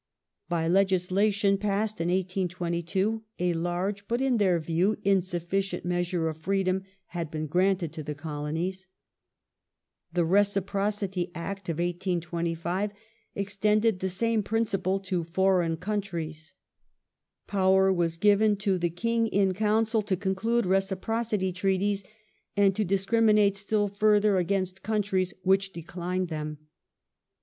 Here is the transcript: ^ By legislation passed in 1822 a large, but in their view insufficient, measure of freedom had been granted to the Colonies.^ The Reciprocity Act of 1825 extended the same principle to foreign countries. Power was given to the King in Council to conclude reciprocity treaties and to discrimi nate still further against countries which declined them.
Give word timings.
^ 0.45 0.49
By 0.49 0.67
legislation 0.67 1.59
passed 1.59 2.01
in 2.01 2.07
1822 2.07 3.21
a 3.37 3.53
large, 3.53 4.07
but 4.07 4.19
in 4.19 4.37
their 4.37 4.57
view 4.57 4.97
insufficient, 5.03 5.85
measure 5.85 6.27
of 6.27 6.37
freedom 6.39 6.85
had 7.09 7.29
been 7.29 7.45
granted 7.45 7.93
to 7.93 8.03
the 8.03 8.15
Colonies.^ 8.15 8.87
The 10.11 10.25
Reciprocity 10.25 11.29
Act 11.35 11.69
of 11.69 11.77
1825 11.77 12.93
extended 13.35 13.99
the 13.99 14.09
same 14.09 14.41
principle 14.41 14.99
to 15.01 15.23
foreign 15.23 15.77
countries. 15.77 16.53
Power 17.45 17.93
was 17.93 18.17
given 18.17 18.55
to 18.55 18.79
the 18.79 18.89
King 18.89 19.27
in 19.27 19.53
Council 19.53 20.01
to 20.01 20.17
conclude 20.17 20.65
reciprocity 20.65 21.53
treaties 21.53 22.03
and 22.57 22.75
to 22.75 22.83
discrimi 22.83 23.35
nate 23.35 23.55
still 23.55 23.87
further 23.87 24.37
against 24.37 24.81
countries 24.81 25.35
which 25.43 25.71
declined 25.71 26.29
them. 26.29 26.57